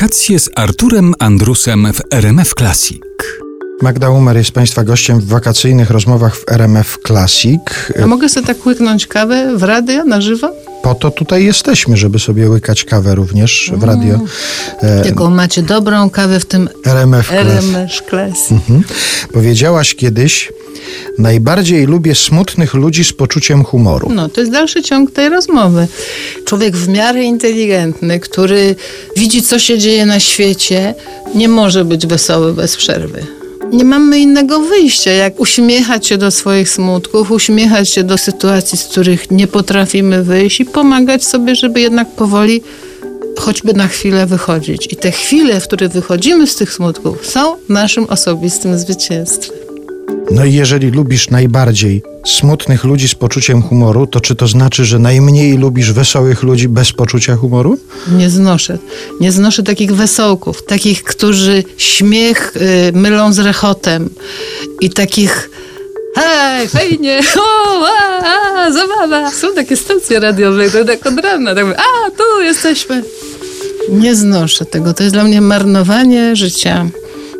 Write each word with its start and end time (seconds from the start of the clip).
Wakacje 0.00 0.38
z 0.38 0.50
Arturem 0.56 1.14
Andrusem 1.18 1.92
w 1.92 2.00
RMF 2.10 2.54
Classic. 2.54 3.00
Magda 3.82 4.10
Umer 4.10 4.36
jest 4.36 4.52
Państwa 4.52 4.84
gościem 4.84 5.20
w 5.20 5.26
wakacyjnych 5.26 5.90
rozmowach 5.90 6.36
w 6.36 6.44
RMF 6.48 6.98
Classic. 7.06 7.60
A 8.02 8.06
mogę 8.06 8.28
sobie 8.28 8.46
tak 8.46 8.66
łyknąć 8.66 9.06
kawę 9.06 9.56
w 9.56 9.62
radio 9.62 10.04
na 10.04 10.20
żywo? 10.20 10.52
Po 10.82 10.94
to 10.94 11.10
tutaj 11.10 11.44
jesteśmy, 11.44 11.96
żeby 11.96 12.18
sobie 12.18 12.50
łykać 12.50 12.84
kawę 12.84 13.14
również 13.14 13.72
w 13.76 13.82
radio 13.82 14.20
e, 14.82 15.06
Jaką 15.06 15.30
macie 15.30 15.62
dobrą 15.62 16.10
kawę 16.10 16.40
w 16.40 16.46
tym 16.46 16.68
RMF 16.86 17.32
Classic. 18.08 18.52
Mhm. 18.52 18.82
Powiedziałaś 19.32 19.94
kiedyś, 19.94 20.52
najbardziej 21.18 21.86
lubię 21.86 22.14
smutnych 22.14 22.74
ludzi 22.74 23.04
z 23.04 23.12
poczuciem 23.12 23.64
humoru. 23.64 24.08
No, 24.14 24.28
to 24.28 24.40
jest 24.40 24.52
dalszy 24.52 24.82
ciąg 24.82 25.10
tej 25.10 25.28
rozmowy. 25.28 25.86
Człowiek 26.44 26.76
w 26.76 26.88
miarę 26.88 27.24
inteligentny, 27.24 28.20
który 28.20 28.76
widzi, 29.16 29.42
co 29.42 29.58
się 29.58 29.78
dzieje 29.78 30.06
na 30.06 30.20
świecie, 30.20 30.94
nie 31.34 31.48
może 31.48 31.84
być 31.84 32.06
wesoły 32.06 32.54
bez 32.54 32.76
przerwy. 32.76 33.26
Nie 33.72 33.84
mamy 33.84 34.18
innego 34.18 34.60
wyjścia, 34.60 35.10
jak 35.10 35.40
uśmiechać 35.40 36.06
się 36.06 36.18
do 36.18 36.30
swoich 36.30 36.70
smutków, 36.70 37.30
uśmiechać 37.30 37.88
się 37.88 38.04
do 38.04 38.18
sytuacji, 38.18 38.78
z 38.78 38.84
których 38.84 39.30
nie 39.30 39.46
potrafimy 39.46 40.22
wyjść 40.22 40.60
i 40.60 40.64
pomagać 40.64 41.24
sobie, 41.24 41.54
żeby 41.54 41.80
jednak 41.80 42.08
powoli 42.14 42.62
choćby 43.38 43.74
na 43.74 43.88
chwilę 43.88 44.26
wychodzić. 44.26 44.92
I 44.92 44.96
te 44.96 45.10
chwile, 45.10 45.60
w 45.60 45.64
których 45.64 45.90
wychodzimy 45.92 46.46
z 46.46 46.56
tych 46.56 46.72
smutków, 46.72 47.26
są 47.26 47.56
naszym 47.68 48.04
osobistym 48.04 48.78
zwycięstwem. 48.78 49.59
No 50.30 50.44
i 50.44 50.52
jeżeli 50.52 50.90
lubisz 50.90 51.30
najbardziej 51.30 52.02
smutnych 52.26 52.84
ludzi 52.84 53.08
z 53.08 53.14
poczuciem 53.14 53.62
humoru, 53.62 54.06
to 54.06 54.20
czy 54.20 54.34
to 54.34 54.46
znaczy, 54.46 54.84
że 54.84 54.98
najmniej 54.98 55.58
lubisz 55.58 55.92
wesołych 55.92 56.42
ludzi 56.42 56.68
bez 56.68 56.92
poczucia 56.92 57.36
humoru? 57.36 57.78
Nie 58.16 58.30
znoszę. 58.30 58.78
Nie 59.20 59.32
znoszę 59.32 59.62
takich 59.62 59.94
wesołków, 59.94 60.62
takich, 60.62 61.04
którzy 61.04 61.64
śmiech 61.76 62.52
y, 62.56 62.92
mylą 62.92 63.32
z 63.32 63.38
rechotem 63.38 64.10
i 64.80 64.90
takich 64.90 65.50
hej, 66.14 66.68
fajnie, 66.68 67.20
o, 67.40 67.86
a, 67.86 68.66
a, 68.66 68.72
zabawa. 68.72 69.30
Są 69.30 69.54
takie 69.54 69.76
stacje 69.76 70.20
radiowe, 70.20 70.70
to 70.70 70.84
tak 70.84 71.06
od 71.06 71.18
rana, 71.18 71.54
tak 71.54 71.64
mówię, 71.64 71.78
a, 71.78 72.10
tu 72.10 72.42
jesteśmy. 72.42 73.02
Nie 73.88 74.14
znoszę 74.14 74.64
tego. 74.64 74.94
To 74.94 75.02
jest 75.02 75.14
dla 75.14 75.24
mnie 75.24 75.40
marnowanie 75.40 76.36
życia 76.36 76.86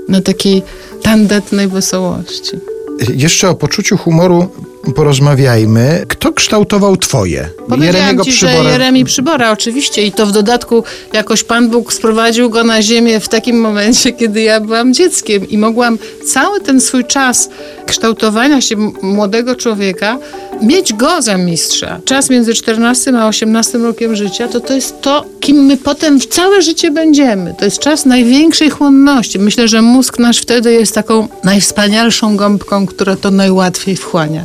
na 0.08 0.20
takiej 0.20 0.62
tandetnej 1.02 1.68
wesołości. 1.68 2.69
Jeszcze 3.08 3.48
o 3.48 3.54
poczuciu 3.54 3.96
humoru 3.96 4.48
porozmawiajmy. 4.94 6.04
Kto 6.08 6.32
kształtował 6.32 6.96
twoje? 6.96 7.48
Powiedziałam 7.68 8.24
ci, 8.24 8.32
że 8.32 8.54
Jeremi 8.54 9.04
Przybora, 9.04 9.50
oczywiście. 9.50 10.02
I 10.02 10.12
to 10.12 10.26
w 10.26 10.32
dodatku 10.32 10.84
jakoś 11.12 11.44
Pan 11.44 11.70
Bóg 11.70 11.92
sprowadził 11.92 12.50
go 12.50 12.64
na 12.64 12.82
ziemię 12.82 13.20
w 13.20 13.28
takim 13.28 13.60
momencie, 13.60 14.12
kiedy 14.20 14.42
ja 14.42 14.60
byłam 14.60 14.94
dzieckiem 14.94 15.48
i 15.48 15.58
mogłam 15.58 15.98
cały 16.24 16.60
ten 16.60 16.80
swój 16.80 17.04
czas 17.04 17.48
kształtowania 17.86 18.60
się 18.60 18.76
młodego 19.02 19.56
człowieka 19.56 20.18
mieć 20.62 20.92
go 20.92 21.22
za 21.22 21.36
mistrza. 21.36 22.00
Czas 22.04 22.30
między 22.30 22.54
14 22.54 23.12
a 23.18 23.28
18 23.28 23.78
rokiem 23.78 24.16
życia, 24.16 24.48
to 24.48 24.60
to 24.60 24.74
jest 24.74 25.00
to, 25.00 25.24
kim 25.40 25.56
my 25.56 25.76
potem 25.76 26.20
w 26.20 26.26
całe 26.26 26.62
życie 26.62 26.90
będziemy. 26.90 27.54
To 27.58 27.64
jest 27.64 27.78
czas 27.78 28.06
największej 28.06 28.70
chłonności. 28.70 29.38
Myślę, 29.38 29.68
że 29.68 29.82
mózg 29.82 30.18
nasz 30.18 30.38
wtedy 30.38 30.72
jest 30.72 30.94
taką 30.94 31.28
najwspanialszą 31.44 32.36
gąbką, 32.36 32.86
która 32.86 33.16
to 33.16 33.30
najłatwiej 33.30 33.96
wchłania. 33.96 34.44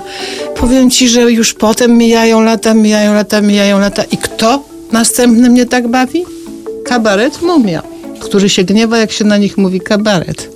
Powiem 0.55 0.91
ci, 0.91 1.09
że 1.09 1.31
już 1.31 1.53
potem 1.53 1.97
mijają 1.97 2.41
lata, 2.41 2.73
mijają 2.73 3.13
lata, 3.13 3.41
mijają 3.41 3.79
lata. 3.79 4.03
I 4.03 4.17
kto 4.17 4.63
następny 4.91 5.49
mnie 5.49 5.65
tak 5.65 5.87
bawi? 5.87 6.25
Kabaret 6.85 7.41
Mumia, 7.41 7.83
który 8.19 8.49
się 8.49 8.63
gniewa, 8.63 8.97
jak 8.97 9.11
się 9.11 9.25
na 9.25 9.37
nich 9.37 9.57
mówi 9.57 9.81
kabaret. 9.81 10.49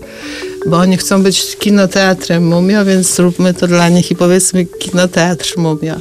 Bo 0.65 0.77
oni 0.77 0.97
chcą 0.97 1.23
być 1.23 1.55
kinoteatrem 1.55 2.47
Mumio, 2.47 2.85
więc 2.85 3.15
zróbmy 3.15 3.53
to 3.53 3.67
dla 3.67 3.89
nich 3.89 4.11
i 4.11 4.15
powiedzmy 4.15 4.65
kinoteatr 4.65 5.57
Mumio. 5.57 5.95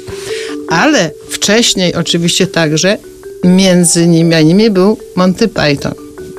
Ale 0.69 1.11
wcześniej 1.31 1.95
oczywiście 1.95 2.47
także 2.47 2.99
między 3.45 4.07
nimi 4.07 4.35
a 4.35 4.41
nimi 4.41 4.71
był 4.71 4.99
Monty 5.17 5.49
Python. 5.49 5.95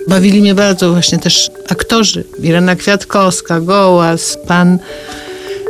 Bawili 0.07 0.41
mnie 0.41 0.55
bardzo 0.55 0.91
właśnie 0.91 1.17
też 1.17 1.51
aktorzy. 1.69 2.23
Irena 2.43 2.75
Kwiatkowska, 2.75 3.61
Gołas, 3.61 4.37
pan 4.47 4.79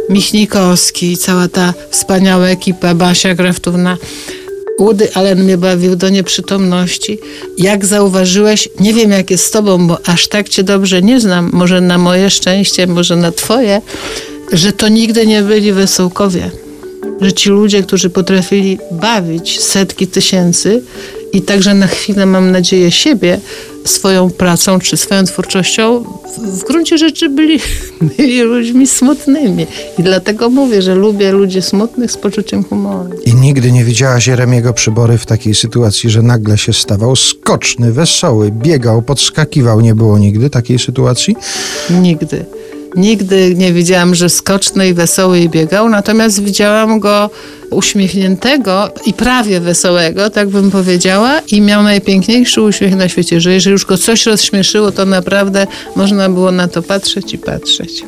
Michnikowski, 0.09 1.18
cała 1.18 1.47
ta 1.47 1.74
wspaniała 1.90 2.47
ekipa, 2.47 2.96
Basia 2.96 3.36
Kraftówna. 3.36 3.97
Woody 4.80 5.14
Allen 5.14 5.44
mnie 5.44 5.58
bawił 5.58 5.96
do 5.96 6.09
nieprzytomności. 6.09 7.20
Jak 7.58 7.86
zauważyłeś, 7.86 8.70
nie 8.80 8.94
wiem 8.94 9.12
jak 9.12 9.31
jest 9.31 9.46
z 9.46 9.52
tobą, 9.52 9.88
bo 9.88 9.97
aż 10.06 10.28
tak 10.28 10.50
cię 10.50 10.64
dobrze 10.64 11.02
nie 11.02 11.20
znam, 11.20 11.50
może 11.53 11.81
na 11.81 11.97
moje 11.97 12.30
szczęście, 12.30 12.88
może 12.88 13.16
na 13.16 13.31
twoje, 13.31 13.81
że 14.52 14.74
to 14.74 14.88
nigdy 14.88 15.28
nie 15.28 15.42
byli 15.42 15.74
wesołkowie. 15.74 16.52
Że 17.22 17.34
ci 17.34 17.50
ludzie, 17.50 17.84
którzy 17.84 18.09
potrafili 18.09 18.78
bawić 18.91 19.59
setki 19.59 20.08
tysięcy 20.08 20.81
i 21.34 21.41
także 21.41 21.73
na 21.73 21.88
chwilę, 21.88 22.25
mam 22.25 22.51
nadzieję, 22.51 22.91
siebie 22.91 23.40
swoją 23.85 24.29
pracą 24.29 24.79
czy 24.79 24.97
swoją 24.97 25.23
twórczością, 25.23 26.03
w, 26.38 26.59
w 26.59 26.63
gruncie 26.63 26.97
rzeczy 26.97 27.29
byli, 27.29 27.59
byli 28.17 28.41
ludźmi 28.41 28.88
smutnymi. 28.88 29.67
I 29.97 30.03
dlatego 30.03 30.50
mówię, 30.50 30.81
że 30.81 30.95
lubię 30.95 31.31
ludzi 31.31 31.62
smutnych 31.62 32.12
z 32.12 32.17
poczuciem 32.17 32.63
humoru. 32.63 33.09
I 33.25 33.35
nigdy 33.35 33.72
nie 33.72 33.84
widziałaś 33.84 34.28
Jeremiego 34.28 34.73
Przybory 34.73 35.17
w 35.17 35.25
takiej 35.25 35.56
sytuacji, 35.56 36.09
że 36.09 36.22
nagle 36.22 36.57
się 36.57 36.73
stawał 36.73 37.16
skoczny, 37.16 37.91
wesoły, 37.91 38.51
biegał, 38.51 39.01
podskakiwał. 39.01 39.81
Nie 39.81 39.96
było 39.96 40.17
nigdy 40.17 40.50
takiej 40.50 40.79
sytuacji? 40.79 41.35
Nigdy. 41.90 42.46
Nigdy 42.96 43.56
nie 43.56 43.74
widziałam, 43.74 44.16
że 44.16 44.30
skoczny 44.30 44.88
i 44.88 44.94
wesoły 44.94 45.40
i 45.40 45.50
biegał, 45.50 45.90
natomiast 45.90 46.44
widziałam 46.44 47.00
go 47.00 47.30
uśmiechniętego 47.70 48.90
i 49.06 49.14
prawie 49.14 49.60
wesołego, 49.60 50.30
tak 50.30 50.50
bym 50.50 50.72
powiedziała, 50.72 51.40
i 51.40 51.62
miał 51.62 51.84
najpiękniejszy 51.84 52.62
uśmiech 52.62 52.96
na 52.96 53.10
świecie, 53.10 53.42
że 53.42 53.54
jeżeli 53.54 53.72
już 53.72 53.86
go 53.86 53.98
coś 53.98 54.26
rozśmieszyło, 54.26 54.92
to 54.92 55.06
naprawdę 55.06 55.68
można 55.96 56.30
było 56.30 56.52
na 56.52 56.68
to 56.68 56.82
patrzeć 56.82 57.34
i 57.34 57.38
patrzeć. 57.38 58.04